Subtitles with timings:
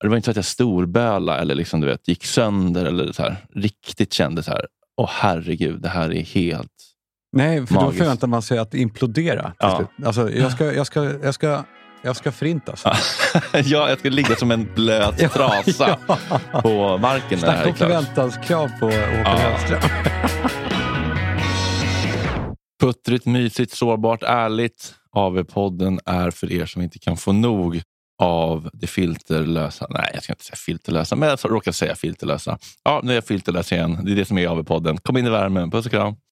[0.00, 3.22] Det var inte så att jag storböla eller liksom, du vet, gick sönder eller så
[3.22, 4.66] här, riktigt kände så här,
[5.00, 6.72] åh herregud, det här är helt
[7.32, 7.98] Nej, för Magiskt.
[7.98, 9.52] då förväntar man sig att implodera.
[9.58, 9.88] Ja.
[10.04, 11.64] Alltså, jag, ska, jag, ska, jag, ska,
[12.02, 12.84] jag ska förintas.
[13.52, 15.98] ja, jag skulle ligga som en blöt trasa
[16.52, 16.60] Ja.
[16.62, 19.36] på marken Snacka om förväntanskrav på Håkan Ja.
[19.36, 19.80] Hellström.
[22.82, 24.94] Puttrigt, mysigt, sårbart, ärligt.
[25.16, 27.82] AV-podden är för er som inte kan få nog
[28.18, 29.86] av det filterlösa.
[29.90, 32.58] Nej, jag ska inte säga filterlösa, men jag råkar säga filterlösa.
[32.84, 33.98] Ja, nu är jag filterlös igen.
[34.04, 34.98] Det är det som är AV-podden.
[35.02, 35.70] Kom in i värmen.
[35.70, 36.14] Puss och kram.